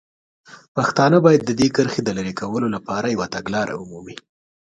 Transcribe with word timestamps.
پښتانه 0.75 1.17
باید 1.25 1.41
د 1.45 1.51
دې 1.59 1.67
کرښې 1.75 2.01
د 2.03 2.09
لرې 2.17 2.33
کولو 2.41 2.67
لپاره 2.75 3.07
یوه 3.15 3.27
تګلاره 3.35 3.73
ومومي. 3.77 4.15